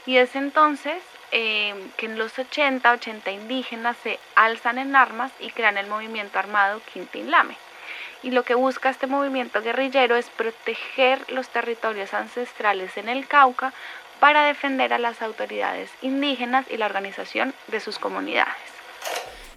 Y 0.05 0.17
es 0.17 0.35
entonces 0.35 1.01
eh, 1.31 1.73
que 1.95 2.07
en 2.07 2.17
los 2.17 2.37
80, 2.37 2.91
80 2.91 3.31
indígenas 3.31 3.95
se 4.03 4.19
alzan 4.35 4.77
en 4.77 4.93
armas 4.93 5.31
y 5.39 5.51
crean 5.51 5.77
el 5.77 5.87
movimiento 5.87 6.37
armado 6.37 6.81
Quintín 6.91 7.31
Lame 7.31 7.55
y 8.21 8.31
lo 8.31 8.43
que 8.43 8.55
busca 8.55 8.89
este 8.89 9.07
movimiento 9.07 9.61
guerrillero 9.61 10.15
es 10.15 10.29
proteger 10.29 11.23
los 11.31 11.49
territorios 11.49 12.13
ancestrales 12.13 12.97
en 12.97 13.07
el 13.07 13.27
Cauca 13.27 13.73
para 14.19 14.45
defender 14.45 14.93
a 14.93 14.99
las 14.99 15.21
autoridades 15.21 15.89
indígenas 16.01 16.65
y 16.69 16.77
la 16.77 16.85
organización 16.85 17.53
de 17.67 17.79
sus 17.79 17.99
comunidades. 17.99 18.53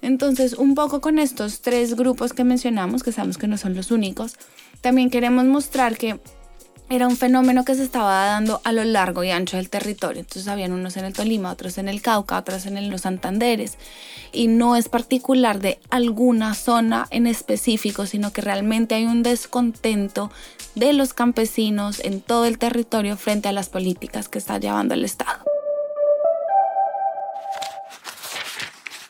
Entonces, 0.02 0.54
un 0.54 0.74
poco 0.74 1.00
con 1.00 1.18
estos 1.18 1.62
tres 1.62 1.94
grupos 1.94 2.32
que 2.32 2.42
mencionamos, 2.42 3.02
que 3.02 3.12
sabemos 3.12 3.38
que 3.38 3.46
no 3.46 3.56
son 3.56 3.74
los 3.74 3.90
únicos, 3.90 4.36
también 4.80 5.10
queremos 5.10 5.44
mostrar 5.44 5.96
que 5.96 6.18
era 6.88 7.08
un 7.08 7.16
fenómeno 7.16 7.64
que 7.64 7.74
se 7.74 7.84
estaba 7.84 8.26
dando 8.26 8.60
a 8.64 8.72
lo 8.72 8.84
largo 8.84 9.24
y 9.24 9.30
ancho 9.30 9.56
del 9.56 9.70
territorio. 9.70 10.20
Entonces 10.20 10.48
habían 10.48 10.72
unos 10.72 10.96
en 10.96 11.04
el 11.04 11.12
Tolima, 11.12 11.50
otros 11.50 11.78
en 11.78 11.88
el 11.88 12.02
Cauca, 12.02 12.38
otros 12.38 12.66
en 12.66 12.90
los 12.90 13.02
Santanderes. 13.02 13.78
Y 14.30 14.48
no 14.48 14.76
es 14.76 14.88
particular 14.88 15.60
de 15.60 15.80
alguna 15.90 16.54
zona 16.54 17.06
en 17.10 17.26
específico, 17.26 18.06
sino 18.06 18.32
que 18.32 18.42
realmente 18.42 18.94
hay 18.94 19.06
un 19.06 19.22
descontento 19.22 20.30
de 20.74 20.92
los 20.92 21.14
campesinos 21.14 22.00
en 22.00 22.20
todo 22.20 22.44
el 22.44 22.58
territorio 22.58 23.16
frente 23.16 23.48
a 23.48 23.52
las 23.52 23.68
políticas 23.68 24.28
que 24.28 24.38
está 24.38 24.58
llevando 24.58 24.94
el 24.94 25.04
Estado. 25.04 25.44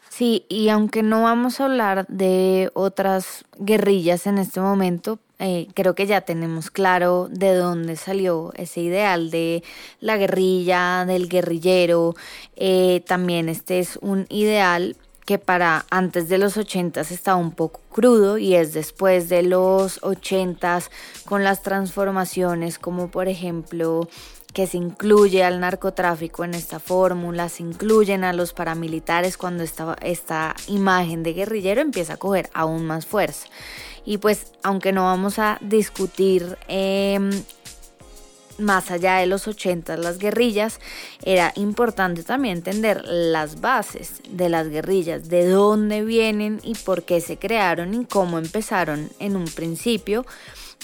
Sí, 0.09 0.45
y 0.49 0.69
aunque 0.69 1.02
no 1.02 1.23
vamos 1.23 1.59
a 1.59 1.64
hablar 1.64 2.07
de 2.07 2.71
otras 2.75 3.45
guerrillas 3.59 4.26
en 4.26 4.38
este 4.38 4.61
momento, 4.61 5.19
eh, 5.45 5.67
creo 5.75 5.97
que 5.97 6.07
ya 6.07 6.21
tenemos 6.21 6.71
claro 6.71 7.29
de 7.29 7.53
dónde 7.55 7.97
salió 7.97 8.53
ese 8.55 8.81
ideal 8.81 9.33
de 9.33 9.65
la 9.99 10.17
guerrilla, 10.17 11.05
del 11.05 11.29
guerrillero. 11.29 12.15
Eh, 12.55 13.03
también 13.09 13.49
este 13.49 13.81
es 13.81 13.99
un 14.01 14.27
ideal 14.29 14.97
que 15.27 15.39
para 15.39 15.85
antes 15.91 16.29
de 16.29 16.39
los 16.39 16.57
80 16.57 17.01
estaba 17.01 17.39
un 17.39 17.51
poco 17.51 17.81
crudo 17.91 18.39
y 18.39 18.55
es 18.55 18.73
después 18.73 19.29
de 19.29 19.43
los 19.43 19.99
80 20.05 20.83
con 21.25 21.43
las 21.43 21.63
transformaciones 21.63 22.79
como 22.79 23.09
por 23.09 23.27
ejemplo 23.27 24.09
que 24.53 24.69
se 24.69 24.77
incluye 24.77 25.43
al 25.43 25.61
narcotráfico 25.61 26.45
en 26.45 26.55
esta 26.55 26.79
fórmula, 26.79 27.49
se 27.49 27.63
incluyen 27.63 28.23
a 28.23 28.33
los 28.33 28.53
paramilitares 28.53 29.37
cuando 29.37 29.65
esta, 29.65 29.97
esta 30.03 30.55
imagen 30.69 31.23
de 31.23 31.33
guerrillero 31.33 31.81
empieza 31.81 32.15
a 32.15 32.17
coger 32.19 32.51
aún 32.53 32.85
más 32.87 33.07
fuerza. 33.07 33.49
Y 34.04 34.18
pues 34.18 34.52
aunque 34.62 34.92
no 34.92 35.04
vamos 35.04 35.38
a 35.38 35.59
discutir 35.61 36.59
em, 36.68 37.30
más 38.59 38.90
allá 38.90 39.16
de 39.16 39.26
los 39.26 39.47
80 39.49 39.97
las 39.97 40.18
guerrillas, 40.18 40.80
era 41.25 41.52
importante 41.56 42.23
también 42.23 42.59
entender 42.59 43.02
las 43.04 43.61
bases 43.61 44.21
de 44.28 44.49
las 44.49 44.68
guerrillas, 44.68 45.28
de 45.28 45.49
dónde 45.49 46.04
vienen 46.04 46.61
y 46.62 46.75
por 46.75 47.04
qué 47.04 47.21
se 47.21 47.38
crearon 47.38 47.94
y 47.94 48.04
cómo 48.04 48.38
empezaron 48.38 49.11
en 49.18 49.37
un 49.37 49.47
principio 49.47 50.25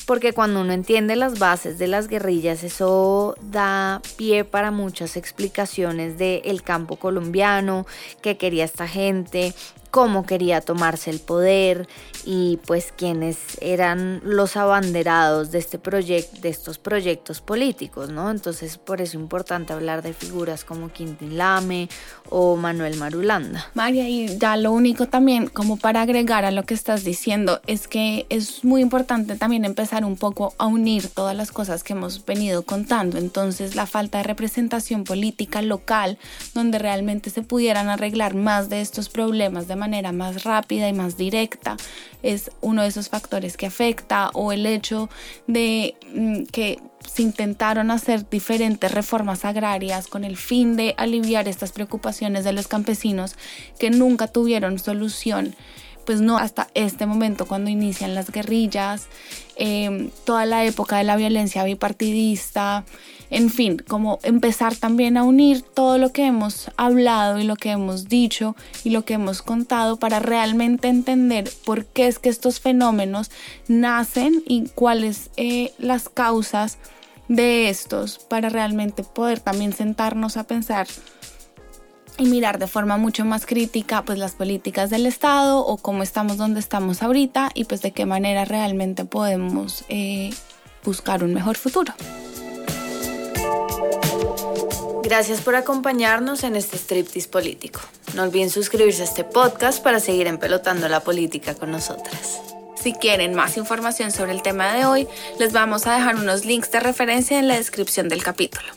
porque 0.06 0.32
cuando 0.32 0.62
uno 0.62 0.72
entiende 0.72 1.16
las 1.16 1.38
bases 1.38 1.78
de 1.78 1.86
las 1.86 2.08
guerrillas, 2.08 2.64
eso 2.64 3.34
da 3.42 4.00
pie 4.16 4.44
para 4.44 4.70
muchas 4.70 5.18
explicaciones 5.18 6.16
del 6.16 6.62
campo 6.62 6.96
colombiano, 6.96 7.86
qué 8.22 8.38
quería 8.38 8.64
esta 8.64 8.88
gente, 8.88 9.52
cómo 9.90 10.26
quería 10.26 10.60
tomarse 10.60 11.10
el 11.10 11.20
poder 11.20 11.88
y 12.24 12.58
pues 12.66 12.92
quiénes 12.96 13.38
eran 13.60 14.20
los 14.24 14.56
abanderados 14.56 15.50
de 15.50 15.58
este 15.58 15.78
proyecto 15.78 16.40
de 16.40 16.48
estos 16.48 16.78
proyectos 16.78 17.40
políticos, 17.40 18.10
¿no? 18.10 18.30
Entonces, 18.30 18.78
por 18.78 19.00
eso 19.00 19.08
es 19.08 19.14
importante 19.14 19.72
hablar 19.72 20.02
de 20.02 20.12
figuras 20.12 20.64
como 20.64 20.92
Quintín 20.92 21.38
Lame 21.38 21.88
o 22.28 22.56
Manuel 22.56 22.96
Marulanda. 22.96 23.66
María, 23.74 24.08
y 24.08 24.38
ya 24.38 24.56
lo 24.56 24.72
único 24.72 25.06
también 25.06 25.46
como 25.46 25.76
para 25.76 26.02
agregar 26.02 26.44
a 26.44 26.50
lo 26.50 26.64
que 26.64 26.74
estás 26.74 27.04
diciendo 27.04 27.60
es 27.66 27.88
que 27.88 28.26
es 28.28 28.64
muy 28.64 28.82
importante 28.82 29.36
también 29.36 29.64
empezar 29.64 30.04
un 30.04 30.16
poco 30.16 30.54
a 30.58 30.66
unir 30.66 31.08
todas 31.08 31.36
las 31.36 31.52
cosas 31.52 31.82
que 31.82 31.94
hemos 31.94 32.24
venido 32.24 32.62
contando. 32.62 33.18
Entonces, 33.18 33.74
la 33.74 33.86
falta 33.86 34.18
de 34.18 34.24
representación 34.24 35.04
política 35.04 35.62
local 35.62 36.18
donde 36.54 36.78
realmente 36.78 37.30
se 37.30 37.42
pudieran 37.42 37.88
arreglar 37.88 38.34
más 38.34 38.68
de 38.68 38.80
estos 38.80 39.08
problemas 39.08 39.68
de 39.68 39.76
manera 39.78 40.12
más 40.12 40.44
rápida 40.44 40.88
y 40.88 40.92
más 40.92 41.16
directa 41.16 41.76
es 42.22 42.50
uno 42.60 42.82
de 42.82 42.88
esos 42.88 43.08
factores 43.08 43.56
que 43.56 43.66
afecta 43.66 44.30
o 44.34 44.52
el 44.52 44.66
hecho 44.66 45.08
de 45.46 45.94
mm, 46.14 46.42
que 46.44 46.78
se 47.06 47.22
intentaron 47.22 47.90
hacer 47.90 48.28
diferentes 48.28 48.92
reformas 48.92 49.44
agrarias 49.44 50.08
con 50.08 50.24
el 50.24 50.36
fin 50.36 50.76
de 50.76 50.94
aliviar 50.98 51.48
estas 51.48 51.72
preocupaciones 51.72 52.44
de 52.44 52.52
los 52.52 52.68
campesinos 52.68 53.36
que 53.78 53.90
nunca 53.90 54.26
tuvieron 54.26 54.78
solución 54.78 55.54
pues 56.08 56.22
no 56.22 56.38
hasta 56.38 56.68
este 56.72 57.04
momento 57.04 57.44
cuando 57.44 57.68
inician 57.68 58.14
las 58.14 58.30
guerrillas, 58.32 59.08
em, 59.56 60.08
toda 60.24 60.46
la 60.46 60.64
época 60.64 60.96
de 60.96 61.04
la 61.04 61.16
violencia 61.16 61.64
bipartidista, 61.64 62.86
en 63.28 63.50
fin, 63.50 63.76
como 63.86 64.18
empezar 64.22 64.74
también 64.74 65.18
a 65.18 65.22
unir 65.22 65.60
todo 65.60 65.98
lo 65.98 66.10
que 66.10 66.24
hemos 66.24 66.70
hablado 66.78 67.38
y 67.38 67.44
lo 67.44 67.56
que 67.56 67.72
hemos 67.72 68.08
dicho 68.08 68.56
y 68.84 68.88
lo 68.88 69.04
que 69.04 69.12
hemos 69.12 69.42
contado 69.42 69.98
para 69.98 70.18
realmente 70.18 70.88
entender 70.88 71.52
por 71.66 71.84
qué 71.84 72.06
es 72.06 72.18
que 72.18 72.30
estos 72.30 72.58
fenómenos 72.58 73.30
nacen 73.66 74.42
y 74.46 74.70
cuáles 74.74 75.28
eh, 75.36 75.74
las 75.76 76.08
causas 76.08 76.78
de 77.28 77.68
estos 77.68 78.18
para 78.18 78.48
realmente 78.48 79.02
poder 79.02 79.40
también 79.40 79.74
sentarnos 79.74 80.38
a 80.38 80.44
pensar 80.44 80.86
y 82.18 82.26
mirar 82.26 82.58
de 82.58 82.66
forma 82.66 82.96
mucho 82.96 83.24
más 83.24 83.46
crítica 83.46 84.04
pues 84.04 84.18
las 84.18 84.32
políticas 84.32 84.90
del 84.90 85.06
Estado 85.06 85.60
o 85.60 85.76
cómo 85.78 86.02
estamos 86.02 86.36
donde 86.36 86.60
estamos 86.60 87.02
ahorita 87.02 87.50
y 87.54 87.64
pues 87.64 87.80
de 87.80 87.92
qué 87.92 88.04
manera 88.06 88.44
realmente 88.44 89.04
podemos 89.04 89.84
eh, 89.88 90.30
buscar 90.84 91.24
un 91.24 91.32
mejor 91.32 91.56
futuro. 91.56 91.94
Gracias 95.02 95.40
por 95.40 95.54
acompañarnos 95.54 96.44
en 96.44 96.54
este 96.54 96.76
striptease 96.76 97.28
político. 97.28 97.80
No 98.14 98.24
olviden 98.24 98.50
suscribirse 98.50 99.02
a 99.02 99.04
este 99.06 99.24
podcast 99.24 99.82
para 99.82 100.00
seguir 100.00 100.26
empelotando 100.26 100.88
la 100.88 101.00
política 101.00 101.54
con 101.54 101.70
nosotras. 101.70 102.40
Si 102.80 102.92
quieren 102.92 103.34
más 103.34 103.56
información 103.56 104.12
sobre 104.12 104.32
el 104.32 104.42
tema 104.42 104.74
de 104.74 104.84
hoy, 104.84 105.08
les 105.38 105.52
vamos 105.52 105.86
a 105.86 105.94
dejar 105.94 106.16
unos 106.16 106.44
links 106.44 106.70
de 106.70 106.80
referencia 106.80 107.38
en 107.38 107.48
la 107.48 107.56
descripción 107.56 108.08
del 108.08 108.22
capítulo. 108.22 108.68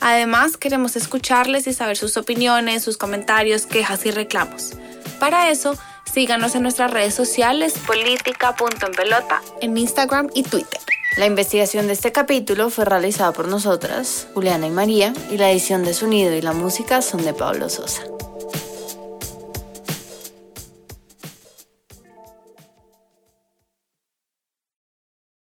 Además, 0.00 0.56
queremos 0.56 0.96
escucharles 0.96 1.66
y 1.66 1.74
saber 1.74 1.96
sus 1.96 2.16
opiniones, 2.16 2.82
sus 2.82 2.96
comentarios, 2.96 3.66
quejas 3.66 4.06
y 4.06 4.10
reclamos. 4.10 4.74
Para 5.18 5.50
eso, 5.50 5.76
síganos 6.12 6.54
en 6.54 6.62
nuestras 6.62 6.90
redes 6.90 7.14
sociales 7.14 7.74
política.enpelota 7.86 9.42
en 9.60 9.76
Instagram 9.76 10.28
y 10.34 10.42
Twitter. 10.44 10.80
La 11.16 11.26
investigación 11.26 11.88
de 11.88 11.94
este 11.94 12.12
capítulo 12.12 12.70
fue 12.70 12.84
realizada 12.84 13.32
por 13.32 13.48
nosotras, 13.48 14.28
Juliana 14.34 14.68
y 14.68 14.70
María, 14.70 15.12
y 15.30 15.36
la 15.36 15.50
edición 15.50 15.82
de 15.82 15.94
sonido 15.94 16.32
y 16.32 16.42
la 16.42 16.52
música 16.52 17.02
son 17.02 17.24
de 17.24 17.34
Pablo 17.34 17.68
Sosa. 17.68 18.02